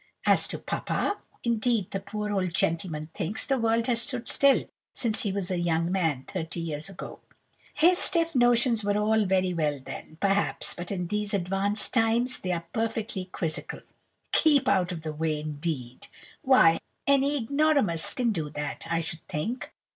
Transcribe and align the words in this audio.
'As 0.25 0.47
to 0.47 0.57
papa, 0.57 1.19
indeed, 1.43 1.91
the 1.91 1.99
poor 1.99 2.31
old 2.31 2.55
gentleman 2.55 3.11
thinks 3.13 3.45
the 3.45 3.59
world 3.59 3.85
has 3.85 4.01
stood 4.01 4.27
still 4.27 4.63
since 4.95 5.21
he 5.21 5.31
was 5.31 5.51
a 5.51 5.59
young 5.59 5.91
man, 5.91 6.23
thirty 6.23 6.59
years 6.59 6.89
ago. 6.89 7.19
His 7.75 7.99
stiff 7.99 8.35
notions 8.35 8.83
were 8.83 8.97
all 8.97 9.25
very 9.25 9.53
well 9.53 9.79
then, 9.79 10.17
perhaps, 10.19 10.73
but 10.73 10.91
in 10.91 11.05
these 11.05 11.35
advanced 11.35 11.93
times 11.93 12.39
they 12.39 12.51
are 12.51 12.65
perfectly 12.73 13.25
quizzical. 13.25 13.81
Keep 14.31 14.67
out 14.67 14.91
of 14.91 15.03
the 15.03 15.13
way, 15.13 15.39
indeed! 15.39 16.07
Why, 16.41 16.79
any 17.05 17.37
ignoramus 17.37 18.15
can 18.15 18.31
do 18.31 18.49
that, 18.49 18.87
I 18.89 19.01
should 19.01 19.21
think! 19.27 19.71